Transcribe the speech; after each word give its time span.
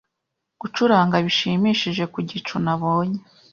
gucuranga 0.61 1.15
bishimishije 1.25 2.03
Ku 2.13 2.19
gicu 2.29 2.55
nabonye 2.65 3.19